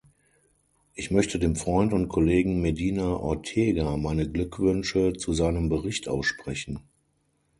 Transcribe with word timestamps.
Ich 0.95 1.11
möchte 1.11 1.37
dem 1.37 1.55
Freund 1.55 1.93
und 1.93 2.07
Kollegen 2.07 2.59
Medina 2.59 3.17
Ortega 3.17 3.97
meine 3.97 4.27
Glückwünsche 4.27 5.13
zu 5.13 5.31
seinem 5.33 5.69
Bericht 5.69 6.07
aussprechen. 6.07 6.79